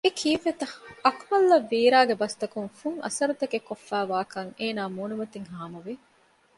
[0.05, 0.65] އެކީއްވެތަ؟
[1.05, 5.93] އަކުމަލްއަށް ވީރާގެ ބަސްތަކުން ފުން އަސްރުތަކެއް ކޮށްފައިވާކަން އޭނާގެ މޫނުމަތިން ހާމަވެ